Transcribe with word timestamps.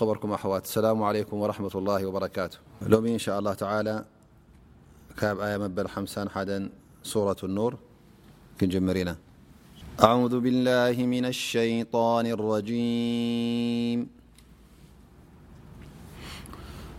بركم 0.00 0.32
أواسلام 0.32 1.02
عليكم 1.02 1.36
ورحمة 1.36 1.70
الله 1.74 2.06
وبركاته 2.06 2.58
ل 2.90 2.94
إن 3.06 3.18
شاء 3.22 3.38
الله 3.38 3.54
تعالى 3.54 3.96
ية 5.22 5.56
مبلمس 5.62 6.14
سورة 7.02 7.36
النور 7.44 7.72
مرنا 8.62 9.16
أعوذ 10.02 10.34
بالله 10.40 10.96
من 11.06 11.24
الشيان 11.24 12.26
الرجيم 12.36 14.15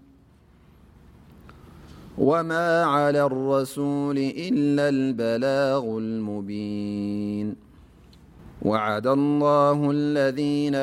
وما 2.21 2.83
على 2.83 3.23
الرسول 3.23 4.17
إلا 4.17 4.89
البلاغ 4.89 5.85
المبين 5.97 7.55
وعد 8.61 9.07
الله 9.07 9.91
الذين 9.91 10.75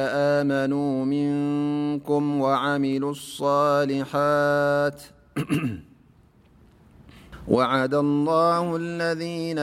آمنوا 0.43 1.05
منكم 1.05 2.41
وعملوا 2.41 3.11
الصالحات 3.11 5.03
وعد 7.51 7.95
الله 7.95 8.77
الذين 8.77 9.59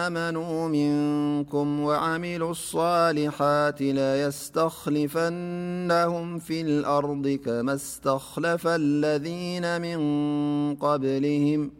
آمنوا 0.00 0.68
منكم 0.68 1.80
وعملوا 1.80 2.50
الصالحات 2.50 3.80
ليستخلفنهم 3.80 6.38
في 6.38 6.60
الأرض 6.60 7.38
كما 7.44 7.74
استخلف 7.74 8.66
الذين 8.66 9.80
من 9.80 9.98
قبلهم 10.76 11.79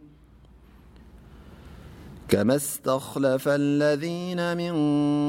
كما 2.31 2.55
استخلف 2.55 3.43
الذين 3.47 4.57
من 4.57 4.73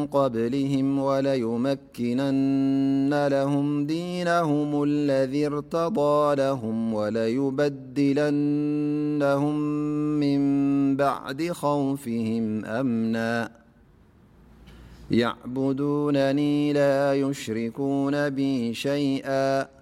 قبلهم 0.07 0.99
وليمكنن 0.99 3.27
لهم 3.31 3.87
دينهم 3.87 4.83
الذي 4.83 5.47
ارتضى 5.47 6.35
لهم 6.35 6.95
وليبدلنهم 6.95 9.61
من 10.21 10.41
بعد 10.97 11.49
خوفهم 11.53 12.65
أمنى 12.65 13.51
يعبدونني 15.11 16.73
لا 16.73 17.15
يشركون 17.15 18.31
بي 18.31 18.75
شيئا 18.75 19.82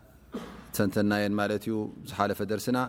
ሰንተናየን 0.77 1.33
ማለት 1.39 1.63
እዩ 1.67 1.75
ዝሓለፈ 2.09 2.39
ደርሲና 2.51 2.79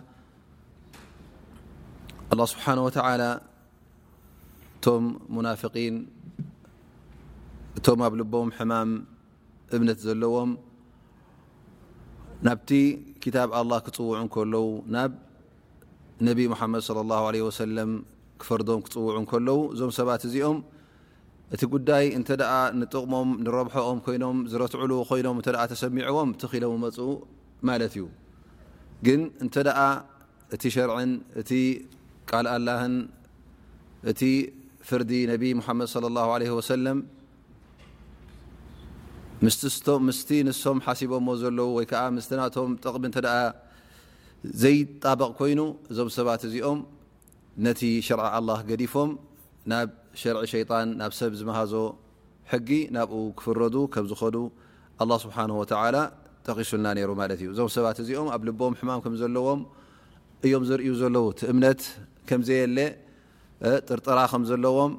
ኣላ 2.33 2.41
ስብሓነ 2.53 2.77
ወተላ 2.87 3.23
እቶም 4.75 5.03
ሙናፍቂን 5.37 5.95
እቶም 7.79 7.99
ኣብ 8.07 8.13
ልቦም 8.21 8.49
ሕማም 8.57 8.89
እምነት 9.75 9.99
ዘለዎም 10.07 10.51
ናብቲ 12.47 12.71
ክታብ 13.23 13.49
ኣላ 13.59 13.73
ክፅውዑ 13.85 14.15
እከለዉ 14.23 14.65
ናብ 14.95 15.11
ነቢ 16.27 16.39
ሙሓመድ 16.53 16.81
صለ 16.87 16.97
ላه 17.11 17.23
ለ 17.35 17.45
ወሰለም 17.49 17.91
ክፈርዶም 18.41 18.79
ክፅውዑ 18.85 19.15
ከለዉ 19.31 19.57
እዞም 19.73 19.91
ሰባት 19.99 20.21
እዚኦም 20.29 20.57
እቲ 21.55 21.61
ጉዳይ 21.73 22.05
እንተ 22.17 22.27
ደኣ 22.41 22.53
ንጥቕሞም 22.79 23.29
ንረብሐኦም 23.45 23.99
ኮይኖም 24.05 24.37
ዝረትዕሉ 24.51 24.91
ኮይኖም 25.09 25.37
እተ 25.41 25.47
ኣ 25.63 25.65
ተሰሚዐዎም 25.71 26.29
ቲኽኢሎም 26.41 26.73
ይመፁ 26.77 26.97
ማለት 27.67 27.91
እዩ 27.97 28.05
ግን 29.05 29.21
እንተ 29.43 29.55
ደኣ 29.67 29.79
እቲ 30.55 30.63
ሸርዕን 30.75 31.11
እቲ 31.41 31.51
ቃል 32.29 32.45
ኣላህን 32.55 32.95
እቲ 34.11 34.21
ፍርዲ 34.87 35.11
ነብ 35.31 35.43
ሙሐመድ 35.59 35.87
صለى 35.93 36.07
اه 36.23 36.27
عለه 36.35 36.49
ወሰለም 36.59 36.97
ምስቲ 40.07 40.29
ንሶም 40.47 40.77
ሓሲቦምዎ 40.85 41.33
ዘለዉ 41.43 41.67
ወይ 41.77 41.85
ከዓ 41.91 42.01
ምስ 42.15 42.25
ናቶም 42.39 42.69
ጥቕቢ 42.83 43.03
እተ 43.11 43.17
ኣ 43.39 43.39
ዘይጣበቕ 44.61 45.31
ኮይኑ 45.39 45.59
እዞም 45.91 46.09
ሰባት 46.17 46.41
እዚኦም 46.47 46.79
ነቲ 47.65 47.81
ሸርዓ 48.07 48.25
ኣላه 48.37 48.59
ገዲፎም 48.69 49.11
ናብ 49.71 49.87
ሸርዒ 50.21 50.41
ሸይጣን 50.53 50.87
ናብ 50.99 51.11
ሰብ 51.19 51.31
ዝመሃዞ 51.39 51.73
ሕጊ 52.51 52.69
ናብኡ 52.95 53.15
ክፍረዱ 53.39 53.75
ከም 53.93 54.05
ዝኮኑ 54.11 54.35
ኣላه 55.01 55.17
ስብሓነه 55.25 55.55
ወላ 55.61 55.95
ጠቂሱልና 56.47 56.87
ይሩ 57.03 57.11
ማለት 57.19 57.39
እዩ 57.43 57.47
እዞም 57.53 57.69
ሰባት 57.77 57.97
እዚኦም 58.03 58.27
ኣብ 58.35 58.41
ልቦም 58.47 58.73
ሕማም 58.79 58.99
ከም 59.03 59.13
ዘለዎም 59.21 59.59
እዮም 60.45 60.63
ዝርእዩ 60.69 60.91
ዘለው 61.03 61.25
ትእምነት 61.39 61.81
ከምዘየለ 62.29 62.77
ጥርጥራ 63.87 64.17
ከም 64.31 64.43
ዘለዎም 64.49 64.93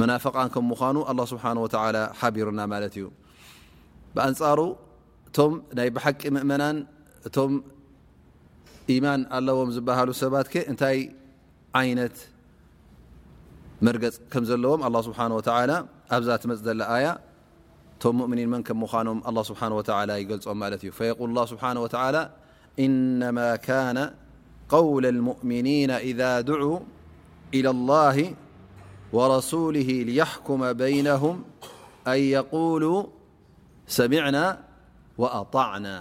መናፈቃን 0.00 0.48
ከም 0.54 0.64
ምኳኑ 0.72 0.96
ኣላ 1.10 1.20
ስብሓ 1.32 1.44
ሓቢሩና 2.20 2.60
ማለት 2.72 2.94
እዩ 2.98 3.04
ብኣንፃሩ 4.14 4.60
እቶም 5.28 5.52
ናይ 5.78 5.88
ብሓቂ 5.96 6.20
ምእመናን 6.36 6.76
እቶም 7.30 7.52
ኢማን 8.96 9.22
ኣለዎም 9.38 9.68
ዝበሃሉ 9.78 10.08
ሰባት 10.24 10.46
ከ 10.52 10.62
እንታይ 10.70 10.98
ዓይነት 11.80 12.16
መርገፅ 13.86 14.14
ከም 14.32 14.44
ዘለዎም 14.52 14.80
ኣላ 14.86 14.96
ስብሓ 15.08 15.20
ላ 15.70 15.74
ኣብዛ 16.14 16.30
ትመፅዘላ 16.42 16.80
ኣያ 16.98 17.06
مؤمنين 18.06 18.48
من 18.48 18.62
ك 18.66 18.70
من 18.72 19.20
الله 19.28 19.42
سبحانه 19.42 19.74
وتعالى 19.76 20.12
يلم 20.22 20.76
فيقول 20.98 21.28
الله 21.30 21.44
سبحنه 21.52 21.80
وتعالى 21.84 22.22
إنما 22.78 23.56
كان 23.56 23.98
قول 24.68 25.06
المؤمنين 25.06 25.90
إذا 25.90 26.40
دعوا 26.40 26.78
إلى 27.54 27.70
الله 27.70 28.16
ورسوله 29.12 29.88
ليحكم 30.08 30.72
بينهم 30.72 31.44
أن 32.06 32.18
يقولوا 32.38 33.00
سمعنا 33.86 34.46
وأطعنا 35.18 35.96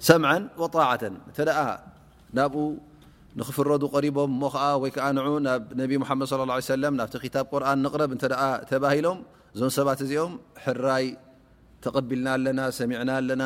سمعا 0.00 0.38
وطاعة 0.58 1.02
نب 2.34 2.52
نفرد 3.36 3.82
قربم 3.84 4.32
يك 4.86 4.98
نع 4.98 5.24
نبي 5.82 5.96
محمد 5.98 6.26
صى 6.26 6.34
اله 6.42 6.54
عليه 6.58 6.70
وسلم 6.74 6.92
ت 7.06 7.14
خب 7.22 7.38
قرآن 7.52 7.76
نقر 7.84 8.00
تبهلم 8.70 9.16
ዞም 9.58 9.70
ሰባት 9.76 10.00
እዚኦም 10.04 10.32
ሕራይ 10.64 11.06
ተቐቢልና 11.84 12.26
ኣለና 12.36 12.60
ሰሚዕና 12.78 13.10
ኣለና 13.20 13.42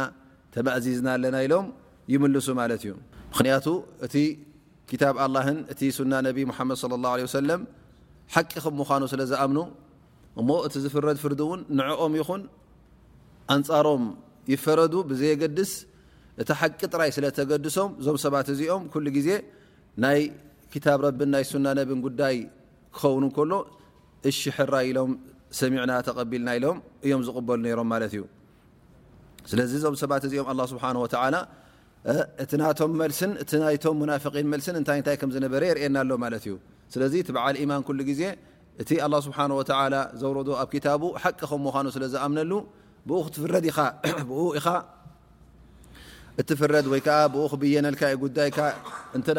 ተመእዚዝና 0.55 1.07
ኣለና 1.17 1.37
ኢሎም 1.47 1.67
ይምልሱ 2.13 2.47
ማለት 2.61 2.81
እዩ 2.87 2.93
ምክንያቱ 3.31 3.67
እቲ 4.07 4.15
ክታብ 4.91 5.15
ኣላህን 5.25 5.59
እቲ 5.73 5.81
ሱና 5.99 6.13
ነቢ 6.29 6.39
ሙሓመድ 6.51 6.79
ለ 6.91 6.95
ላه 7.05 7.15
ለ 7.25 7.33
ሰለም 7.41 7.61
ሓቂ 8.35 8.53
ከም 8.65 8.75
ምዃኑ 8.81 9.03
ስለዝኣምኑ 9.13 9.59
እሞ 10.41 10.49
እቲ 10.67 10.75
ዝፍረድ 10.85 11.19
ፍርዲ 11.25 11.41
እውን 11.47 11.61
ንዕኦም 11.79 12.15
ይኹን 12.21 12.43
ኣንፃሮም 13.57 14.05
ይፈረዱ 14.55 14.95
ብዘየገድስ 15.11 15.73
እቲ 16.43 16.49
ሓቂ 16.61 16.81
ጥራይ 16.95 17.11
ስለ 17.17 17.27
ተገድሶም 17.39 17.91
እዞም 18.01 18.17
ሰባት 18.25 18.49
እዚኦም 18.55 18.83
ኩሉ 18.95 19.07
ግዜ 19.17 19.29
ናይ 20.05 20.21
ክታብ 20.73 20.99
ረብን 21.07 21.31
ናይ 21.35 21.45
ሱና 21.51 21.67
ነብን 21.79 22.01
ጉዳይ 22.07 22.37
ክኸውን 22.97 23.27
ከሎ 23.37 23.53
እሺ 24.31 24.41
ሕራይ 24.57 24.87
ኢሎም 24.91 25.13
ሚና 25.73 25.93
ቢልና 26.31 26.49
ኢሎም 26.59 26.77
እዮም 27.07 27.21
ዝበሉሮምዩስለዚ 27.27 29.73
ዞ 29.85 29.87
ባት 30.13 30.25
እዚኦም 30.29 30.47
ስእቶምም 33.21 34.03
ን 34.11 34.13
ይይ 34.99 35.15
ዝረየናኣሎ 35.37 36.11
እዩ 36.41 36.55
ስለዚ 36.95 37.15
በዓል 37.37 37.57
ማን 37.73 37.83
ዜ 38.21 38.23
እቲ 38.83 38.91
ስሓ 39.27 39.39
ዘረ 40.21 40.37
ኣብ 40.65 40.71
ቂ 40.75 40.77
ከምምኑ 41.51 41.87
ስዝኣምነሉ 41.97 42.53
ብ 43.09 43.11
ክትፍኢእፍይብ 46.39 47.35
ክብል 47.99 48.37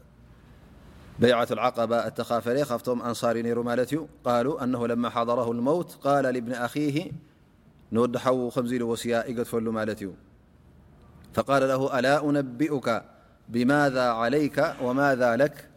بيعة 1.19 1.47
العقبة 1.51 2.09
تافأنصارالتالأنه 2.09 4.87
لما 4.87 5.09
حضره 5.09 5.51
الموت 5.51 5.95
قال 6.01 6.23
لبن 6.25 6.51
أخيه 6.53 7.11
لا 7.91 8.07
فقال 11.33 11.67
له 11.67 11.99
ألا 11.99 12.29
أنبئك 12.29 13.03
بماذا 13.49 14.09
عليك 14.09 14.73
ومذا 14.81 15.35
لك 15.35 15.69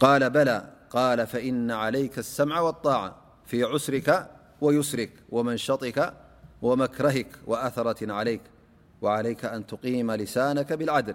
قال 0.00 0.30
بلا 0.30 0.64
قال 0.90 1.26
فإن 1.26 1.70
عليك 1.70 2.18
السمع 2.18 2.60
والطاعة 2.60 3.16
في 3.46 3.64
عسرك 3.64 4.30
ويسرك 4.60 5.10
ومنشطك 5.30 6.14
ومكرهك 6.62 7.28
وأثرة 7.46 8.12
عليك 8.12 8.40
وعليك 9.02 9.44
أن 9.44 9.66
تقيم 9.66 10.12
لسانك 10.12 10.72
بالعدل 10.72 11.14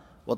ጣ 0.29 0.31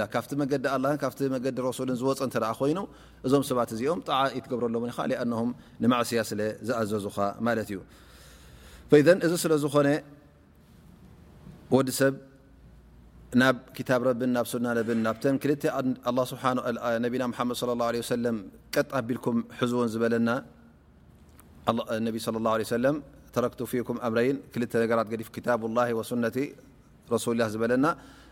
ላ 0.00 0.04
ካብቲ 0.14 0.30
መገዲ 0.40 0.66
ካብ 1.02 1.12
መዲ 1.32 1.44
ሱል 1.78 1.90
ዝወፅ 2.00 2.18
እተኣ 2.26 2.44
ኮይኑ 2.58 2.78
እዞም 3.26 3.42
ሰባት 3.50 3.70
እዚኦም 3.74 4.00
ጣ 4.06 4.10
ይትገብረሎ 4.38 4.74
ም 4.82 5.48
ንማእስያ 5.82 6.20
ስለ 6.30 6.40
ዝኣዘዙኻ 6.68 7.16
ማለት 7.46 7.68
እዩ 7.72 7.78
እዚ 9.26 9.32
ስለዝኾነ 9.44 9.88
ወዲ 11.74 11.88
ሰብ 12.00 12.14
ናብ 13.40 13.56
ታብ 13.88 14.00
ረብን 14.08 14.30
ናብ 14.38 14.46
ሱና 14.54 14.66
ብን 14.88 14.98
ናብ 15.06 15.16
ና 15.34 17.04
ድ 17.10 18.06
ه 18.06 18.32
ቀጥ 18.78 18.84
ኣቢልኩም 18.98 19.36
ሕዝውን 19.58 19.88
ዝበለና 19.92 20.28
ብ 22.06 22.16
ى 22.16 22.64
ه 22.70 22.88
ተረክቱ 23.34 23.60
ፊኩም 23.70 23.96
ኣምረይ 24.06 24.28
ክል 24.52 24.62
ነራት 24.90 25.08
ዲፍ 25.20 25.28
ታብላ 25.46 25.78
ነቲ 26.24 26.38
ረሱሊላ 27.12 27.42
ዝበለና 27.54 27.86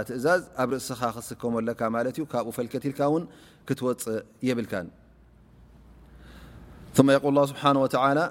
ትእዛዝ 0.08 0.40
ኣብ 0.62 0.70
ርእስኻ 0.74 1.02
ክስከመለካ 1.16 1.82
ዩ 2.18 2.20
ካብኡ 2.32 2.50
ፈلከት 2.58 2.84
ልካ 2.92 3.02
ን 3.22 3.24
ክትወፅእ 3.68 4.18
የብል 4.48 4.68
ث 6.96 6.98
ق 7.00 7.02
ه 7.26 7.28
ስه 7.50 7.66
يطع 7.86 8.04
اله 8.12 8.26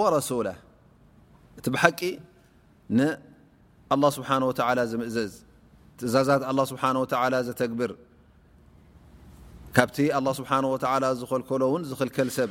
ور 0.00 0.12
እቲ 1.58 1.66
ቂ 1.98 2.00
ንلله 2.98 4.08
ስه 4.16 4.30
ምእዘዝ 5.02 5.32
እዛዛት 6.06 6.42
ስه 6.70 6.84
ዘተግብር 7.48 7.90
ካብቲ 9.76 9.96
له 10.26 10.32
ስه 10.38 10.44
ዝልከሎ 11.28 11.62
ን 11.80 11.82
ዝከል 11.90 12.28
ሰብ 12.38 12.50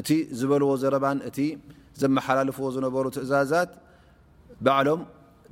እቲ 0.00 0.10
ዝበልዎ 0.40 0.70
ዘረባን 0.82 1.18
እቲ 1.28 1.38
ዘመሓላልፍዎ 2.02 2.66
ዝነበሩ 2.76 3.04
ትእዛዛት 3.16 3.70
በዓሎም 4.64 5.00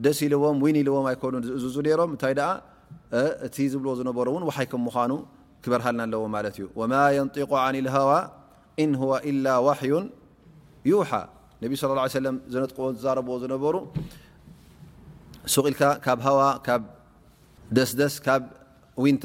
ደስ 0.05 0.19
ኢልዎም 0.27 0.57
ወን 0.65 0.77
ኢልዎም 0.83 1.05
ኣይኮኑ 1.11 1.33
ዝእዝዙ 1.47 1.77
ነሮም 1.87 2.11
እንታይ 2.15 2.35
ደኣ 2.39 2.49
እቲ 3.47 3.57
ዝብልዎ 3.73 3.93
ዝነበሩ 4.01 4.27
እውን 4.33 4.45
ውሓይከም 4.49 4.83
ምኳኑ 4.89 5.13
ክበርሃልና 5.65 6.01
ኣለዎ 6.09 6.23
ማለት 6.37 6.55
እዩ 6.61 6.65
ወማ 6.81 6.93
يንጢቁ 7.19 7.51
ን 7.85 7.87
ሃዋ 7.95 8.11
እን 8.83 8.91
ኢላ 9.31 9.47
ዋሕዩ 9.67 9.93
ዩውሓ 10.91 11.11
ነቢ 11.63 11.73
ስ 11.81 12.19
ለም 12.27 12.37
ዘነጥዎ 12.53 12.85
ዝዛረብዎ 12.97 13.35
ዝነበሩ 13.45 13.75
ሱቂኢልካ 15.55 15.83
ካብ 16.05 16.19
ሃዋ 16.27 16.41
ካብ 16.67 16.83
ደስደስ 17.77 18.15
ካብ 18.27 18.43
ውንታ 19.05 19.25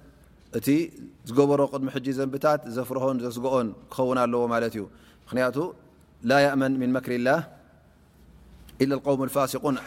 እቲ 0.59 0.67
ዝበሮ 1.29 1.59
ቅድሚ 1.73 1.87
ሕ 1.95 1.99
ዘንብታት 2.17 2.61
ዘፍርሆን 2.75 3.17
ዘስገኦን 3.25 3.67
ክከውን 3.91 4.17
ኣለዎ 4.23 4.41
ማ 4.51 4.55
ዩ 4.77 4.83
ምክንያቱ 5.25 5.57
ላ 6.29 6.39
ን 6.59 6.71
ن 6.79 6.89
መክሪ 6.95 7.13
ላ 7.27 7.31
ل 8.89 8.91
ፋን 9.35 9.77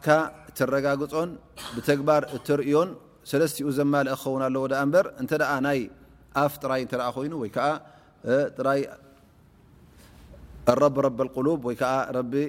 ጋግፆን 0.86 1.30
ብግባ 1.76 2.10
ርእዮን 2.62 2.90
ሰለስኡ 3.32 3.68
ዘማ 3.80 3.94
ክኸ 4.08 4.24
ኣ 5.54 5.74
ይፍ 5.82 6.54
ራይ 8.68 8.82
ይ 10.70 10.70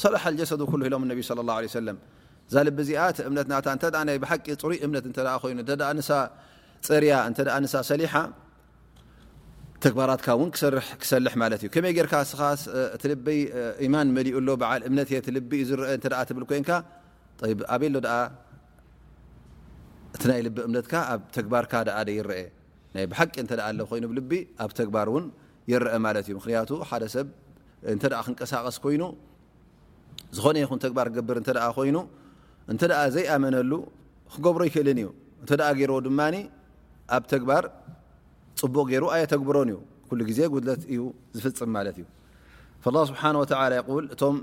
ዘረ 0.00 0.18
ه 0.18 1.36
ቂይእያ 7.10 8.18
ተግባራትካ 9.84 10.28
ን 10.46 10.48
ክሰልሕ 11.02 11.32
ማለት 11.42 11.60
እዩ 11.64 11.68
ከመይ 11.74 11.92
ጌር 11.98 12.06
ስኻ 12.30 12.40
ልበይ 13.10 13.38
ማን 13.92 14.08
መሊኡሎበዓ 14.16 14.70
እምነትየልቢ 14.88 15.50
እዩ 15.64 15.68
ዝአብ 16.04 16.40
ኮንካ 16.50 16.70
ኣበይሎ 17.74 17.94
እቲ 20.16 20.22
ናይ 20.30 20.40
ልቢ 20.46 20.56
እምነትካ 20.68 20.92
ኣብ 21.12 21.20
ግባርካ 21.46 21.72
ይረአ 22.18 22.40
ናይ 22.94 23.04
ብሓቂ 23.10 23.34
እተ 23.44 23.52
ኣኮይኑብልቢ 23.68 24.30
ኣብ 24.62 24.70
ተግባር 24.80 25.08
እን 25.18 25.26
ይረአ 25.72 25.94
ማለት 26.06 26.24
እዩ 26.28 26.34
ምክንያቱ 26.40 26.70
ሓደ 26.90 27.04
ሰብ 27.14 27.26
እተ 27.92 28.04
ክንቀሳቀስ 28.26 28.76
ኮይኑ 28.84 29.02
ዝኾነ 30.36 30.56
ይኹን 30.64 30.78
ግባር 30.92 31.08
ክገብር 31.12 31.36
እ 31.42 31.52
ኮይኑ 31.78 31.96
እንተኣ 32.72 32.98
ዘይኣመነሉ 33.16 33.72
ክገብሮ 34.34 34.60
ይክእልን 34.70 34.98
እዩ 35.02 35.08
ንተ 35.44 35.50
ገይር 35.78 35.92
ድማ 36.08 36.20
ኣብ 37.16 37.22
ተግባር 37.32 37.64
ፅቡቅ 38.60 38.88
ሩ 39.02 39.04
ኣየ 39.14 39.22
ተግብሮን 39.32 39.68
እዩ 40.22 40.30
ዜ 40.38 40.40
ጉድለት 40.54 40.82
እዩ 40.94 41.00
ዝፍፅም 41.38 41.70
ማለ 41.76 41.86
እዩ 41.96 42.04
ስብሓ 43.08 43.22
እቶም 44.14 44.34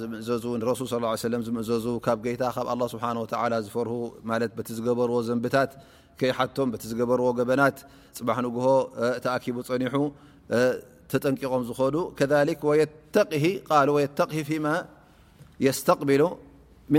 ዝምእዘ 0.00 0.28
ንሱ 0.62 0.80
ص 0.92 0.94
ه 1.12 1.42
ዝምእዘዙ 1.46 1.84
ካብ 2.06 2.24
ታ 2.40 2.44
ካብ 2.56 2.68
ስብሓه 2.94 3.60
ዝፈርሁ 3.66 3.94
ማ 4.28 4.30
ቲ 4.66 4.68
ዝገበርዎ 4.78 5.14
ዘንብታት 5.28 5.70
ከይ 6.20 6.30
ሓቶም 6.38 6.68
ቲ 6.82 6.84
ዝገበርዎ 6.90 7.26
ገበናት 7.38 7.76
ፅባሕ 8.18 8.38
ንግሆ 8.46 8.66
ተኣኪቡ 9.24 9.56
ፀኒሑ 9.68 9.94
ተጠንቂቆም 11.10 11.62
ዝኾኑ 11.70 11.96
ከ 12.18 12.20
ተ 14.16 14.22
ስተቅብሉ 15.78 16.22
መ 16.94 16.98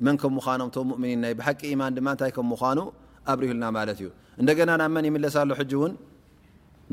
መን 0.06 0.16
ከም 0.20 0.32
ምኖም 0.36 0.70
ؤምኒን 0.94 1.24
ብቂ 1.38 1.60
ማን 1.80 1.96
ማ 2.06 2.10
ታይ 2.20 2.32
ም 2.48 2.52
ምኑ 2.70 2.78
ኣብሪሁልና 3.32 3.64
ማ 3.76 3.78
እዩ 3.94 4.00
እና 4.40 4.58
ናብ 4.82 4.90
መን 4.96 5.04
ይለሳሉ 5.08 5.50
ን 5.90 5.92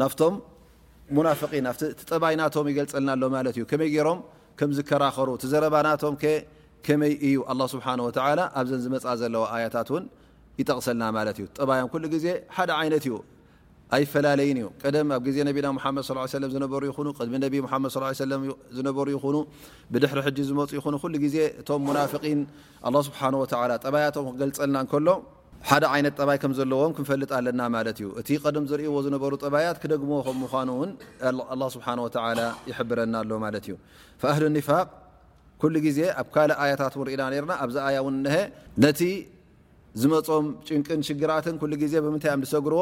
ናብቶም 0.02 0.36
ና 1.68 1.76
ጠባይ 2.12 2.34
ናም 2.42 2.68
ይገልፀልናሎ 2.72 3.22
መይ 3.36 3.96
ሮም 4.08 4.20
ዝከራኸሩ 4.78 5.30
ዘረባናምመይ 5.54 7.14
እዩ 7.30 7.38
ስ 7.74 7.84
ኣብዘን 8.60 8.82
ዝመ 8.86 8.94
ዘለዎ 9.24 9.44
ያታት 9.66 9.90
ን 10.02 10.06
ይጠቕሰልና 10.62 11.06
ዩ 11.44 11.48
ጠባዮም 11.60 11.90
ሉ 12.14 12.14
ዜ 12.26 12.28
ደ 12.70 12.72
ይነት 12.88 13.06
ዩ 13.12 13.16
ኣይፈላለይን 13.96 14.58
እዩ 14.62 14.66
ቀደ 14.82 14.96
ኣብ 15.18 15.26
ዜና 15.36 15.50
ድ 15.58 15.60
ሩ 16.82 16.84
ይድሚ 16.90 17.38
ድ 18.76 18.86
ነሩ 18.88 19.08
ይ 19.16 19.18
ብድሕሪ 19.94 20.20
ሕ 20.28 20.30
ዝመፁ 20.50 20.70
ይ 20.78 20.82
ሉ 20.94 20.98
ዜ 21.36 21.38
እቶም 21.62 21.88
ናን 21.98 22.98
ስሓ 23.08 23.20
ጠባያቶም 23.86 24.28
ክገልፀልና 24.34 24.78
ሎ 25.08 25.18
ሓደ 25.70 25.84
ይነት 26.00 26.14
ጠባይ 26.22 26.38
ከዘለዎም 26.42 26.92
ክንፈልጥ 26.98 27.30
ኣለና 27.38 27.62
ማዩ 27.74 27.88
እቲ 28.20 28.30
ቀደም 28.44 28.66
ዝእዎ 28.72 28.94
ዝነበሩ 29.06 29.32
ጠባያት 29.46 29.78
ክደግሞ 29.84 30.12
ከምኑን 30.28 30.90
ስሓ 31.76 31.88
ይብረና 32.70 33.16
ኣሎ 33.26 33.32
ማ 33.44 33.48
ዩ 33.72 33.76
ኣህ 34.36 34.70
ፋ 34.70 35.72
ዜ 36.00 36.00
ኣብ 36.22 36.28
ካ 36.36 36.48
ታት 36.82 36.96
ና 37.22 37.34
ና 37.52 37.60
ኣዚ 37.64 37.76
ነቲ 38.84 39.02
ዝመፆም 40.02 40.46
ጭንቅን 40.70 41.02
ሽግራትን 41.08 41.56
ዜ 41.94 42.02
ምታይ 42.16 42.36
ሰግርዎ 42.56 42.82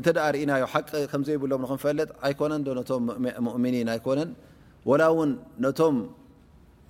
እናዮ 0.00 0.62
ቂ 0.72 0.74
ዘይብሎም 1.26 1.62
ክፈጥ 1.72 2.00
ኣኮነን 2.26 2.60
ዶ 2.66 2.70
ም 3.40 3.46
ؤኒ 3.54 3.64
ኮነን 4.04 4.30
ቶም 5.80 5.96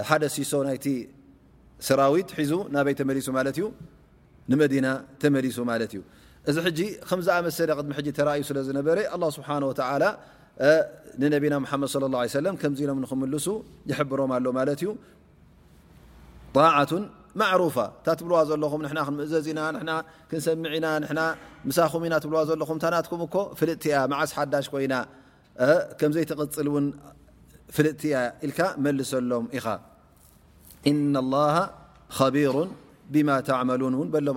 ሓደ 0.09 0.23
ሲሶ 0.35 0.51
ናይ 0.67 0.77
ሰራዊት 1.87 2.29
ሒዙ 2.37 2.51
ናይ 2.75 2.93
ተመሊሱ 2.99 3.27
ዩ 3.61 3.65
ንመዲና 4.51 4.87
ተመሊሱ 5.21 5.57
እዩ 5.87 5.99
እዚ 6.49 6.57
ከ 7.07 7.11
ኣመሰ 7.37 7.57
ድ 7.69 8.19
ዩ 8.39 8.41
ስለ 8.49 8.57
ዝነበረ 8.67 8.97
ه 9.11 9.15
ስብه 9.35 9.57
ነብና 11.33 11.55
መድ 11.61 11.83
ص 11.93 11.95
ه 12.15 12.15
ع 12.21 12.25
ዚ 12.31 12.35
ሎም 12.45 12.55
ክምሱ 12.61 13.55
يብሮም 13.91 14.31
ሎ 14.45 14.47
ማ 14.57 14.63
ዩ 14.83 14.89
طع 16.55 16.75
ر 17.59 17.75
ታብዋ 18.05 18.33
ዘለኹ 18.49 18.71
እዘዝ 19.27 19.45
ኢና 19.51 19.91
ሰሚዕ 20.47 20.71
ኢና 20.79 21.19
ሳ 21.77 21.89
ኢናብዋ 22.07 22.37
ዘለኹ 22.51 22.69
ናኩም 22.95 23.21
ፍጥ 23.59 23.83
ያ 23.93 23.97
ዓስ 24.19 24.29
ሓዳሽ 24.37 24.65
ኮይና 24.73 24.95
ዘይ 26.15 26.25
ፅል 26.57 26.67
ፍጥ 27.77 28.01
ያ 28.13 28.15
መሰሎም 28.85 29.45
ኢ 29.57 29.59
ሎ 33.15 33.17
ዩ 33.17 34.07
ቢ 34.09 34.27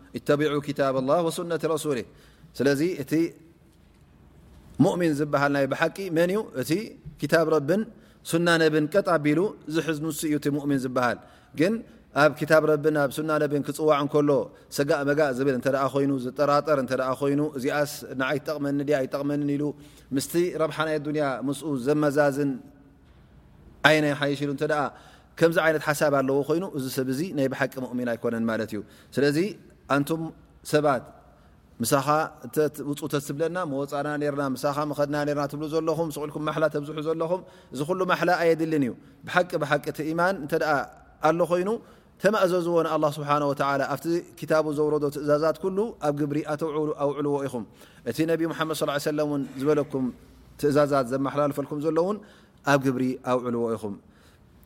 ቢ 0.15 0.19
ه 0.19 1.95
ፅ 29.15 29.19
ዝ 29.37 29.37
ኣንቱ 29.95 30.09
ሰባት 30.71 31.03
ሳኻ 31.91 32.07
ውፁተ 32.89 33.13
ብለና 33.35 33.57
መፃና 33.71 34.07
ና 34.21 34.43
ኻ 34.75 34.77
ኸድና 34.99 35.17
ና 35.29 35.31
ብ 35.61 35.63
ዘለኹም 35.73 36.07
ስልኩም 36.15 36.41
ላ 36.63 36.67
ብዝሑ 36.83 36.97
ዘለኹም 37.07 37.41
እዚ 37.73 37.79
ኩሉ 37.89 37.99
ማላ 38.11 38.29
ኣየድልን 38.43 38.83
እዩ 38.87 38.93
ብሓቂ 39.27 39.49
ብሓቂ 39.63 39.85
ቲማን 39.97 40.35
እ 40.45 40.59
ኣሎ 41.29 41.39
ኮይኑ 41.51 41.69
ተማእዘዝዎ 42.23 42.75
ኣ 42.95 42.97
ስብሓ 43.17 43.29
ኣብቲ 43.93 44.09
ታ 44.51 44.59
ዘረ 44.79 44.93
ትእዛዛት 45.17 45.57
ኣብ 46.07 46.13
ግብሪ 46.21 46.37
ኣውዕልዎ 47.05 47.35
ኢኹም 47.47 47.63
እቲ 48.09 48.17
ነብ 48.31 48.41
መድ 48.51 48.71
ص 49.03 49.07
ለ 49.19 49.25
ዝበለኩም 49.61 50.05
ትእዛዛት 50.61 51.05
ዘመሓላልፈልኩም 51.13 51.79
ዘሎውን 51.87 52.17
ኣብ 52.71 52.79
ግብሪ 52.85 53.03
ኣውዕልዎ 53.31 53.63
ኢኹም 53.77 53.95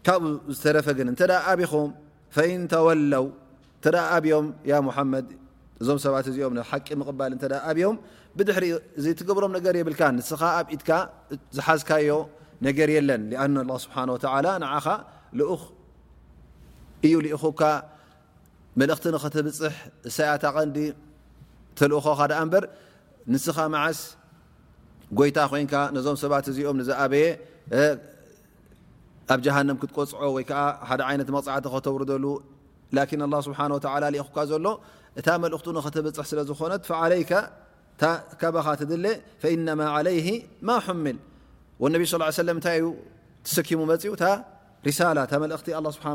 ካብኡ 0.07 0.23
ዝተረፈ 0.55 0.87
ግን 0.97 1.07
እተ 1.13 1.21
ኣብኹም 1.51 1.89
ፈኢን 2.35 2.63
ተወለው 2.73 3.25
እተ 3.85 3.93
ዳ 3.95 3.99
ኣብዮም 4.17 4.45
ያ 4.69 4.73
ሙሓመድ 4.85 5.25
እዞም 5.81 5.97
ሰባት 6.03 6.25
እዚኦም 6.29 6.53
ንሓቂ 6.57 6.87
ምቕባል 7.01 7.31
እተ 7.37 7.43
ኣብዮም 7.69 7.95
ብድሕሪ 8.37 8.65
እዚ 8.99 9.05
ትገብሮም 9.19 9.51
ነገር 9.57 9.73
የብልካ 9.79 10.01
ንስኻ 10.17 10.41
ኣብ 10.59 10.65
ኢትካ 10.75 10.89
ዝሓዝካዮ 11.57 12.07
ነገር 12.67 12.87
የለን 12.95 13.21
ሊኣን 13.31 13.55
ኣ 13.77 13.77
ስብሓ 13.85 13.95
ወላ 14.35 14.47
ንዓኻ 14.63 14.85
ልኡኽ 15.39 15.61
እዩ 17.05 17.13
ልኢኹካ 17.25 17.61
መልእኽቲ 18.79 19.05
ንኸተብፅሕ 19.15 19.75
እሳያት 20.09 20.45
ቐንዲ 20.55 20.77
ተልእኾ 21.79 22.05
ካ 22.17 22.21
ድኣ 22.31 22.39
እምበር 22.47 22.65
ንስኻ 23.33 23.57
መዓስ 23.75 23.99
ጎይታ 25.19 25.37
ኮንካ 25.53 25.73
ነዞም 25.97 26.17
ሰባት 26.23 26.45
እዚኦም 26.53 26.75
ንዝኣበየ 26.81 27.25
ኣብ 29.33 29.39
ጀሃንም 29.45 29.77
ክትቆፅዖ 29.83 30.19
ወይ 30.37 30.43
ከዓ 30.51 30.61
ሓደ 30.89 31.01
ዓይነት 31.09 31.29
መቕፃዕቲ 31.37 31.65
ከተውርደሉ 31.75 32.25
ላኪን 32.97 33.21
ه 33.23 33.27
ስብሓ 33.47 33.59
ኣኹካ 34.19 34.37
ዘሎ 34.51 34.65
እታ 35.19 35.27
መልእኽቱ 35.43 35.67
ንኽትብፅሕ 35.77 36.25
ስለ 36.31 36.39
ዝኾነት 36.49 36.83
ዓለይ 37.01 37.21
ከባኻ 38.41 38.67
ትድለ 38.79 39.05
እነማ 39.53 39.81
ለይ 40.07 40.25
ማ 40.67 40.69
ምል 41.03 41.17
ወነቢ 41.83 42.01
ስ 42.11 42.13
ሰለ 42.41 42.49
እንታይ 42.57 42.77
ዩ 42.83 42.85
ትስኪሙ 43.45 43.79
መፅኡ 43.91 44.11
እታ 44.17 44.25
ሪሳላ 44.87 45.17
ታ 45.31 45.33
መልእኽቲ 45.43 45.67
ስብሓ 45.97 46.11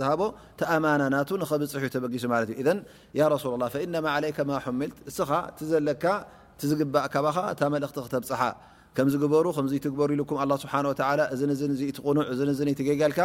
ዝሃቦ 0.00 0.22
ተኣማና 0.60 1.02
ናቱ 1.14 1.30
ንኸብፅሕ 1.42 1.84
ተበጊሱ 1.94 2.24
ማለት 2.34 2.48
እዩ 2.60 3.20
ሱላ 3.44 3.54
ላ 3.62 3.66
ኢማ 3.86 4.06
ለይ 4.24 4.32
ማ 4.50 4.62
ምልት 4.80 4.98
እስኻ 5.10 5.30
ትዘለካ 5.58 6.04
ትዝግባእ 6.62 7.06
ካባኻ 7.14 7.36
እታ 7.54 7.62
መልእኽቲ 7.74 7.96
ክተብፅሓ 8.06 8.40
ከምዝግበሩ 8.96 9.46
ከ 9.56 9.60
ትበሩ 9.84 10.10
ኢል 10.18 10.52
ስ 10.60 10.64
እ 11.64 11.90
ትቕኑዕ 11.96 12.48
እ 12.70 12.74
ትገጋልካ 12.78 13.20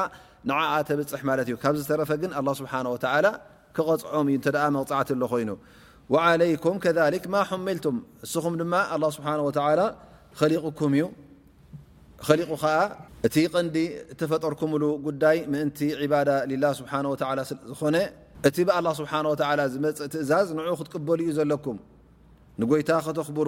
ንኣ 0.49 0.57
ተብፅሕ 0.89 1.21
ማለ 1.29 1.39
እዩ 1.45 1.53
ካብ 1.63 1.75
ዝረፈ 1.87 2.09
ግን 2.23 2.31
ስ 2.57 2.61
ክቐፅዖም 3.77 4.27
እዩ 4.31 4.37
መغፅዕት 4.75 5.09
ሎ 5.21 5.25
ኮይኑ 5.31 5.49
ይኩም 6.53 6.75
ማ 7.33 7.41
መልቱም 7.67 7.97
እስኹም 8.25 8.53
ድማ 8.61 8.73
ስብሓ 9.17 9.27
ሊሊቁ 12.27 12.53
ከ 12.61 12.67
እቲ 13.27 13.35
ቀንዲ 13.53 13.75
ተፈጠርኩምሉ 14.19 14.83
ጉዳይ 15.05 15.37
ምእ 15.53 16.07
ባዳ 16.11 16.29
ላ 16.63 16.67
ስ 16.77 16.79
ዝኾነ 17.69 17.95
እቲ 18.47 18.57
ብ 18.67 18.69
ስ 18.97 18.99
ዝፅ 19.73 19.87
ትእዛዝ 20.13 20.47
ን 20.57 20.65
ክትቀበሉ 20.79 21.19
ዩ 21.27 21.31
ዘለኩም 21.37 21.77
ንጎይታ 22.61 22.89
ከተኽብሩ 23.05 23.47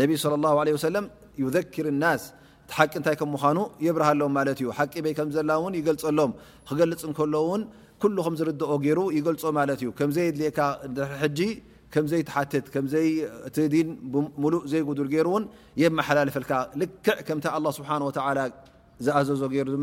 ነብ 0.01 0.11
صى 0.23 0.29
اله 0.39 0.55
عه 0.63 0.79
ሰለም 0.89 1.05
ዩذክር 1.45 1.87
لናስ 1.97 2.23
ቲሓቂ 2.71 2.93
እታይ 3.01 3.17
ከም 3.21 3.29
ምዃኑ 3.35 3.59
የብርሃሎም 3.87 4.33
ማለት 4.39 4.59
እዩ 4.63 4.69
ሓቂ 4.79 4.95
ከም 5.19 5.29
ዘላ 5.37 5.51
ን 5.71 5.73
ይገልፀሎም 5.81 6.31
ክገልፅ 6.69 7.03
እከሎ 7.13 7.35
ውን 7.49 7.63
ኩሉ 8.03 8.17
ከም 8.27 8.35
ዝርድኦ 8.39 8.71
ገይሩ 8.85 9.01
ይገልፆ 9.17 9.43
ማለት 9.59 9.81
እዩ 9.85 9.89
ከዘ 9.99 10.17
ድ 11.39 11.41
ዘይ 12.13 12.23
ተት 12.29 12.67
ን 12.73 13.97
ሉእ 14.53 14.65
ዘይጉዱል 14.73 15.09
ገሩ 15.15 15.27
የመሓላለፈል 15.83 16.45
ልክዕ 16.81 17.17
ከም 17.29 17.39
ه 17.45 17.47
ስ 19.05 19.07
ዝኣዘዞ 19.07 19.43
ገይሩ 19.53 19.69
ድ 19.75 19.79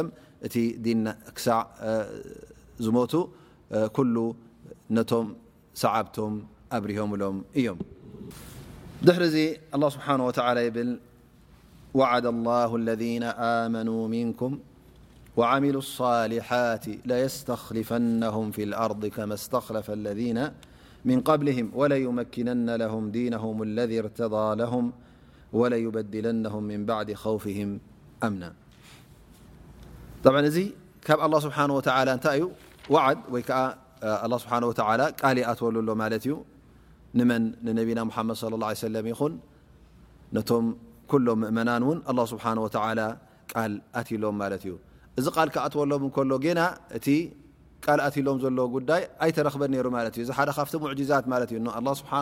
እቲ 0.46 0.56
ክሳዕ 1.36 1.60
ዝቱ 2.84 3.14
ነቶም 4.96 5.26
ሰዓብቶም 5.82 6.34
ኣብርሆምሎም 6.76 7.36
እዮም 7.60 7.78
ر 9.06 9.22
اللهسبنهتعلى 9.74 10.98
وعد 11.94 12.26
الله 12.26 12.76
الذين 12.76 13.22
آمنو 13.62 14.08
منكم 14.08 14.58
وعمل 15.36 15.76
الصالحات 15.76 16.84
ليستخلفنهم 17.04 18.50
في 18.50 18.62
الأرض 18.62 19.10
ما 19.20 19.36
ستخلف 19.36 19.90
لين 19.90 20.50
من 21.04 21.20
قبلهم 21.20 21.70
وليمكنن 21.74 22.74
لهمدينهم 22.76 23.62
الذي 23.62 23.98
ارتضى 23.98 24.56
لهم 24.56 24.92
وليبدلنهم 25.52 26.62
من 26.62 26.84
بعد 26.84 27.10
وفهمأمنالله 27.26 28.52
سنهىلىه 34.60 36.42
ንመን 37.18 37.42
ንነቢና 37.66 38.00
ሓመድ 38.16 38.36
صى 38.40 38.46
ه 38.62 38.64
ع 38.70 38.74
ሰለም 38.84 39.04
ይኹን 39.12 39.32
ነቶም 40.36 40.66
ኩሎም 41.10 41.38
ምእመናን 41.42 41.82
እውን 41.86 41.98
ስብሓ 42.32 42.44
ቃል 43.52 43.72
ኣትሎም 43.98 44.34
ማለት 44.40 44.62
እዩ 44.66 44.74
እዚ 45.18 45.26
ቃል 45.36 45.48
ክኣትወሎም 45.54 46.02
እከሎ 46.08 46.32
ና 46.58 46.62
እቲ 46.96 47.06
ቃል 47.84 48.00
ኣትሎም 48.06 48.38
ዘለዎ 48.42 48.64
ጉዳይ 48.74 49.02
ኣይተረክበን 49.24 49.70
ነይሩ 49.74 49.86
ማለት 49.96 50.14
እዩ 50.18 50.22
እዚ 50.26 50.30
ሓደ 50.38 50.50
ካብቲ 50.58 50.72
ሙዕዛት 50.82 51.24
ማለት 51.32 51.50
እዩ 51.52 51.58
ስብሓ 52.00 52.12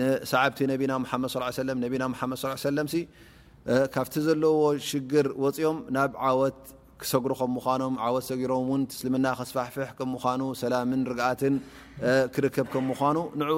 ንሰዓብቲ 0.00 0.60
ነቢና 0.72 0.92
መድ 1.02 1.94
ና 2.02 2.06
ድ 2.36 2.56
ሰለ 2.66 2.78
ካብቲ 3.94 4.14
ዘለዎ 4.28 4.54
ሽግር 4.88 5.26
ወፅኦም 5.42 5.78
ናብ 5.96 6.10
ዓወት 6.28 6.60
ሰሮምኖምወት 7.10 8.24
ሰጊሮም 8.30 8.68
ስልምና 8.98 9.26
ክስፋሕፍሕ 9.38 9.88
ም 10.10 10.12
ሰላም 10.62 10.90
ርግትክርከብ 11.10 12.72
ምምኑ 12.88 13.16
ንኡ 13.40 13.50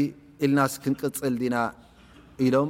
ኢልና 0.45 0.60
ክንፅል 0.86 1.36
ና 1.55 1.58
ኢሎም 2.45 2.69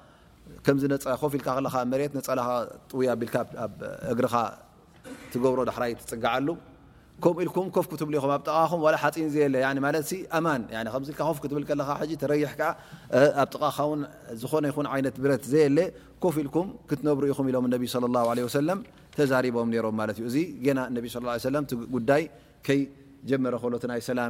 ፍ 0.65 0.67
ኢል 0.83 0.89
መት 2.03 2.13
ነፃ 2.17 2.39
ጥውይ 2.91 3.07
ል 3.11 3.21
እግኻ 4.11 4.33
ትገብሮ 5.31 5.59
ዳሕራይ 5.69 5.91
ትፅጋዓሉ 5.99 6.47
ከምኡ 7.23 7.37
ኢልኩም 7.45 7.65
ኮፍ 7.75 7.85
ክ 7.89 7.93
ትብል 7.99 8.15
ኹም 8.23 8.31
ኣ 8.35 8.35
ጠቃኹም 8.47 8.81
ሓፂን 9.01 9.27
ዘየለ 9.33 9.55
ኣማፍትብ 9.69 11.53
ተረይሕ 12.21 12.51
ኣብ 13.41 13.49
ጠቃኻ 13.53 13.77
ዝኾነ 14.41 14.65
ይን 14.71 14.87
ይነት 14.99 15.17
ብረት 15.23 15.43
ዘየለ 15.53 15.77
ኮፍ 16.23 16.35
ኢልኩም 16.43 16.67
ክትነብሩ 16.89 17.23
ኢኹም 17.33 17.47
ኢሎም 17.51 18.79
ተዛሪቦም 19.17 19.69
ሮም 19.85 19.95
ማእዩእዚ 20.01 20.35
ና 20.77 21.65
ጉዳይ 21.95 22.23
ከይጀመረ 22.67 23.53
ከሎ 23.63 23.73
ናይ 23.93 24.01
ላ 24.19 24.29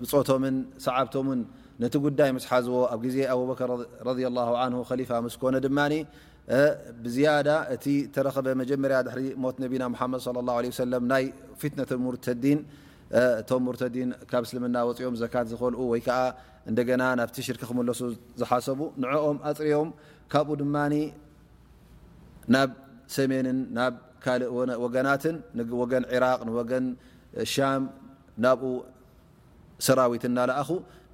ብፆቶምን 0.00 0.56
ሰዓብቶምን 0.84 1.40
ነቲ 1.82 1.94
ጉዳይ 2.06 2.30
ስሓዝዎ 2.44 2.76
ኣብ 2.94 3.02
ዜ 3.14 3.26
ኣበር 3.34 4.96
ሊፋ 5.00 5.10
ስኮነ 5.34 5.56
ድማ 5.66 5.78
ብዝያዳ 7.02 7.48
እቲ 7.74 7.84
ተረኸበ 8.14 8.46
መጀመርያ 8.60 8.96
ድሪ 9.08 9.20
ሞት 9.42 9.56
ነቢና 9.64 9.82
መድ 9.92 10.22
صى 10.26 10.30
ه 10.34 10.38
عه 10.50 10.84
ለ 10.90 10.94
ናይ 11.12 11.24
ፊትነት 11.60 11.90
ሙርተዲን 12.04 12.60
እቶም 13.42 13.60
ሙርተዲን 13.66 14.10
ካብ 14.30 14.42
እስልምና 14.46 14.76
ፅኦም 14.98 15.14
ዘካት 15.22 15.46
ዝከል 15.52 15.74
ወይ 15.92 16.00
ከዓ 16.06 16.18
እና 16.70 17.02
ናብቲ 17.20 17.36
ሽርክ 17.48 17.62
ክመለሱ 17.70 18.00
ዝሓሰቡ 18.40 18.80
ንኦም 19.02 19.38
ኣፅርቦም 19.50 19.90
ካብኡ 20.32 20.54
ድማ 20.60 20.76
ናብ 22.54 22.70
ሰሜንን 23.16 23.58
ናብ 23.78 23.94
ካልእ 24.24 24.48
ወገናትን 24.84 25.36
ወን 25.80 26.04
ዒራቅ 26.14 26.38
ንወገን 26.48 26.84
ሻ 27.52 27.56
ናብኡ 28.44 28.70
ሰራዊት 29.86 30.24
እናለኣኹ 30.30 30.68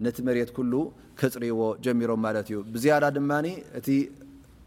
ነቲ 0.05 0.17
መሬት 0.29 0.51
ኩሉ 0.57 0.73
ከፅርይዎ 1.21 1.61
ጀሚሮም 1.85 2.21
ማለ 2.25 2.37
እዩ 2.49 2.63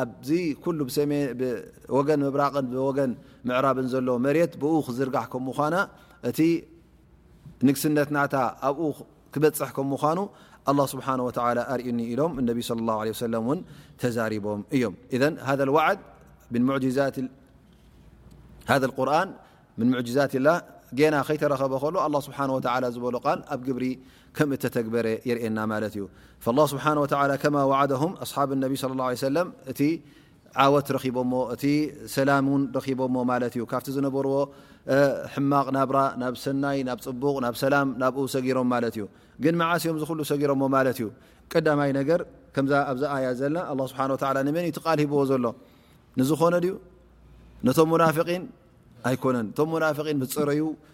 ኣብዚ 0.00 0.28
ወገን 1.96 2.20
ምብራቕን 2.26 2.66
ብወገን 2.72 3.10
ምዕራብ 3.48 3.78
ዘሎ 3.92 4.08
መሬት 4.26 4.52
ብ 4.62 4.72
ክዝርጋሕ 4.86 5.24
ከም 5.32 5.46
ና 5.74 5.76
እቲ 6.30 6.38
ንግስነት 7.66 8.08
ናታ 8.16 8.34
ኣብኡ 8.68 8.86
ክበፅሕ 9.34 9.70
ከም 9.76 9.90
ኑ 10.18 10.20
له 10.78 10.84
ስ 10.90 10.94
ርእኒ 11.80 11.98
ኢሎም 12.12 12.32
ነቢ 12.48 12.58
ه 12.68 13.60
ተዛሪቦም 14.00 14.60
እዮም 14.74 14.94
ذ 15.58 15.62
ር 15.68 15.70
ም 19.82 19.84
ሙዛት 19.90 20.34
ላ 20.46 20.48
ና 21.14 21.14
ከይተረኸበ 21.28 21.74
ከሉ 21.82 21.96
ስ 22.26 22.30
ዝበሎ 22.96 23.14
ኣብ 23.54 23.60
ግብሪ 23.68 23.84
ግ 24.34 24.34
የና 24.34 24.34
ه 24.34 24.34
ስ 24.34 24.34
ኣሓብ 26.86 27.48
ቢ 28.70 28.72
ى 28.82 28.84
اه 28.96 29.12
እቲ 29.70 29.80
ዓወት 30.62 30.88
ቦ 31.14 31.18
እቲ 31.54 31.64
ሰላ 32.14 32.30
ዩ 33.60 33.62
ካብ 33.72 33.82
ዝነርዎ 33.96 34.28
ሕማቕ 35.34 35.66
ናብ 35.76 35.90
ናብ 36.22 36.34
ሰናይ 36.44 36.78
ናብ 36.88 36.98
ፅቡቅ 37.06 37.36
ናብ 37.44 37.54
ሰላ 37.62 37.74
ናብ 38.02 38.14
ሰጊሮም 38.34 38.70
እዩ 38.88 38.98
ግን 39.44 39.54
ዓስም 39.68 39.96
ዝሉ 40.02 40.18
ሰጊሮ 40.30 40.50
ዩ 41.02 41.04
ቀይ 41.52 41.60
ኣ 43.14 43.16
ያ 43.26 43.28
ዘና 43.40 43.56
መ 44.56 44.58
ትል 44.76 44.98
ሂዎ 45.04 45.12
ዘሎ 45.30 45.44
ንዝኾነ 46.18 46.54
ቶም 47.78 47.90
ን 48.40 48.42
ኣይኮነን 49.08 49.46
ን 49.68 49.70
ፀረዩ 50.36 50.60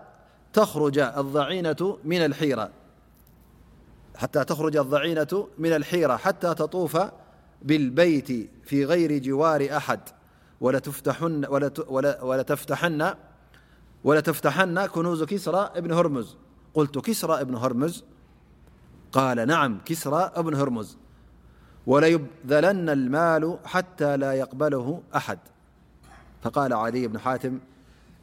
حتى 0.51 0.59
تخرج 0.61 0.99
الضعينة 0.99 1.81
من 5.57 5.73
الحيرة 5.75 6.15
حتى 6.17 6.51
تطوف 6.55 6.97
بالبيت 7.61 8.49
في 8.63 8.85
غير 8.85 9.17
جوار 9.17 9.69
أحد 9.77 9.99
ولتفتحن 14.03 14.79
كنوز 14.85 15.23
كسرى 15.23 15.71
بن 15.75 15.91
هرمز 15.93 16.37
قلت 16.73 16.97
كسرى 16.99 17.43
بن 17.43 17.55
هرمز 17.55 18.03
قال 19.11 19.47
نعم 19.47 19.79
كسرى 19.85 20.31
بن 20.37 20.53
هرمز 20.55 20.97
وليبذلن 21.87 22.89
المال 22.89 23.59
حتى 23.65 24.17
لا 24.17 24.33
يقبله 24.33 25.01
أحدفقايب 25.15 27.15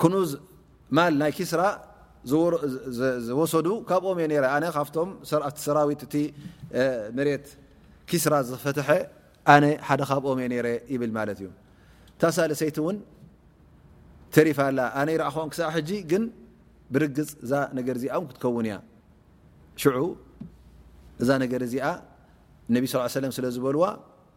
ክኑዝ 0.00 0.30
ማል 0.96 1.12
ናይ 1.22 1.32
ኪስራ 1.38 1.60
ዝወሰዱ 3.26 3.68
ካብኦም 3.88 4.18
እየ 4.20 4.40
ካብምቲ 4.76 4.96
ሰራዊት 5.64 6.00
እቲ 6.06 6.14
መሬት 7.16 7.46
ኪስራ 8.10 8.34
ዝፈትሐ 8.48 8.88
ኣነ 9.54 9.64
ሓደ 9.88 10.00
ካብኦም 10.10 10.38
እየ 10.42 10.46
ነረ 10.52 10.66
ይብል 10.94 11.12
ማለት 11.18 11.38
እዩ 11.42 11.48
ታሳለሰይቲ 12.20 12.76
እውን 12.82 12.96
ተሪፋ 14.34 14.58
ኣላ 14.70 14.80
ኣነ 15.00 15.08
ይረእኸኦን 15.14 15.48
ክሳብ 15.52 15.68
ሕጂ 15.76 15.90
ግን 16.10 16.24
ብርግፅ 16.94 17.30
እዛ 17.44 17.52
ነገር 17.78 17.94
እዚኣ 17.98 18.14
ክትከውን 18.30 18.66
እያ 18.68 18.76
ሽዑ 19.82 19.98
እዛ 21.22 21.28
ነገር 21.44 21.60
እዚኣ 21.68 21.86
ነ 22.74 22.76
ስ 22.90 22.92
ሰለም 23.16 23.32
ስለ 23.36 23.44
ዝበልዋ 23.54 23.82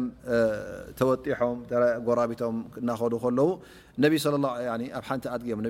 ተወጢሖምጎራቢቶም 0.98 2.56
እናኸዱ 2.82 3.14
ለዉ 3.38 3.48
ኣብ 4.98 5.04
ሓንቲ 5.08 5.24
ድዮም 5.42 5.60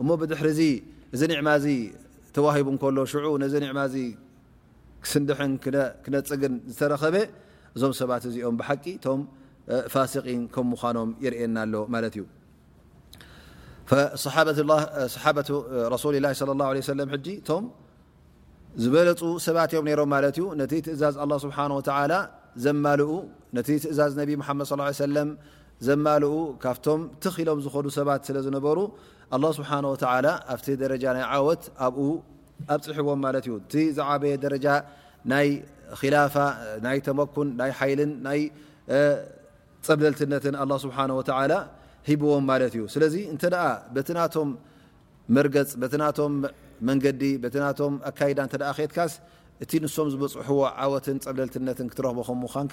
እሞ 0.00 0.08
ብድሕሪ 0.20 0.48
ዚ 0.58 0.62
እዚ 1.14 1.20
ኒዕማ 1.32 1.48
ዚ 1.64 1.66
ተዋሂቡ 2.36 2.68
ከሎ 2.82 2.98
ሽዑ 3.12 3.26
ነዚ 3.42 3.54
ኒዕማ 3.64 3.80
ዚ 3.92 3.96
ክስንድሕን 5.04 5.52
ክነፅግን 6.04 6.54
ዝተረኸበ 6.72 7.16
እዞም 7.76 7.92
ሰባት 8.00 8.22
እዚኦም 8.30 8.56
ብሓቂ 8.60 8.84
ቶም 9.04 9.20
ፋሲቅን 9.92 10.42
ከም 10.54 10.66
ምዃኖም 10.72 11.10
ይርኤና 11.24 11.56
ኣሎ 11.66 11.74
ማለት 11.94 12.14
እዩ 12.18 12.24
صሓበ 14.24 15.38
ረሱሊ 15.94 16.14
ላ 16.24 16.26
ه 16.38 17.02
ه 17.14 17.18
ጂ 17.26 17.28
ቶም 17.48 17.64
ዝበለፁ 18.82 19.20
ሰባት 19.46 19.70
ዮም 19.76 19.86
ይሮም 19.90 20.08
ማለት 20.14 20.36
እዩ 20.40 20.44
ነቲ 20.60 20.72
ትእዛዝ 20.86 21.14
ه 21.24 21.38
ስብሓه 21.44 21.70
ዘማልኡ 22.64 23.10
ነቲ 23.56 23.68
ትእዛዝ 23.84 24.12
ነብ 24.20 24.30
መድ 24.46 24.60
صى 24.70 24.76
ه 25.00 25.10
ለም 25.16 25.30
ዘማልኡ 25.86 26.32
ካብቶም 26.62 27.00
ትኺ 27.22 27.34
ኢሎም 27.42 27.58
ዝኾኑ 27.66 27.86
ሰባት 27.98 28.20
ስለ 28.28 28.36
ዝነበሩ 28.46 28.78
ኣላ 29.34 29.44
ስብሓን 29.58 29.84
ወተላ 29.92 30.26
ኣብቲ 30.54 30.66
ደረጃ 30.82 31.04
ናይ 31.16 31.24
ዓወት 31.34 31.62
ኣብኡ 31.86 32.00
ኣብፅሕዎም 32.74 33.20
ማለት 33.26 33.44
እዩ 33.48 33.54
እቲ 33.62 33.72
ዝዓበየ 33.96 34.32
ደረጃ 34.44 34.66
ናይ 35.32 35.48
ኪላፋ 36.00 36.34
ናይ 36.86 36.98
ተመኩን 37.06 37.48
ናይ 37.60 37.70
ሓይልን 37.78 38.12
ናይ 38.26 38.40
ፀብለልትነትን 39.86 40.54
ኣላ 40.62 40.72
ስብሓወተላ 40.84 41.52
ሂብዎም 42.08 42.44
ማለት 42.50 42.72
እዩ 42.76 42.82
ስለዚ 42.94 43.14
እንተ 43.32 43.42
ደኣ 43.54 43.64
በቲ 43.94 44.08
ናቶም 44.18 44.48
መርገፅ 45.36 45.70
በቲ 45.82 45.94
ናቶም 46.04 46.32
መንገዲ 46.88 47.22
በቲ 47.42 47.54
ናቶም 47.64 47.92
ኣካይዳ 48.10 48.38
እተ 48.48 48.54
ከትካስ 48.78 49.12
እቲ 49.64 49.72
ንሶም 49.82 50.08
ዝበፅሕዎ 50.12 50.60
ዓወትን 50.84 51.18
ፀብለልትነትን 51.24 51.88
ክትረክቦኹም 51.92 52.38
ምኻንካ 52.44 52.72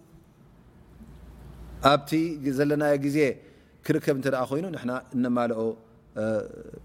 ኣብቲ 1.89 2.11
ዘለናዮ 2.57 2.93
ግዜ 3.05 3.17
ክርከብ 3.85 4.15
እንተ 4.19 4.27
ደ 4.33 4.37
ኮይኑ 4.49 4.65
ንና 4.75 4.91
እነማልኦ 5.17 5.61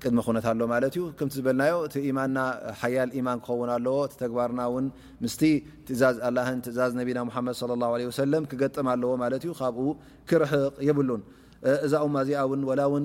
ቅድሚ 0.03 0.19
ኩነት 0.27 0.45
ኣሎ 0.51 0.61
ማለት 0.73 0.93
እዩ 0.97 1.03
ከምቲ 1.19 1.33
ዝበልናዮ 1.39 1.75
እቲ 1.87 1.95
ኢማንና 2.11 2.39
ሓያል 2.81 3.11
ኢማን 3.19 3.39
ክኸውን 3.45 3.71
ኣለዎ 3.77 3.97
እቲ 4.07 4.15
ተግባርና 4.23 4.61
ውን 4.75 4.87
ምስቲ 5.23 5.43
ትእዛዝ 5.87 6.17
ኣላህን 6.29 6.59
ትእዛዝ 6.67 6.93
ነቢና 7.01 7.19
ሓመድ 7.37 7.57
ለ 7.71 7.73
ላه 7.83 7.91
ለ 8.01 8.03
ወሰለም 8.11 8.45
ክገጥማ 8.51 8.87
ኣለዎ 8.97 9.11
ማለት 9.25 9.43
እዩ 9.47 9.53
ካብኡ 9.61 9.87
ክርሕቕ 10.31 10.75
የብሉን 10.89 11.23
እዛ 11.87 11.93
ኡማ 12.07 12.15
እዚኣ 12.25 12.45
ውን 12.53 12.63
ላውን 12.81 13.05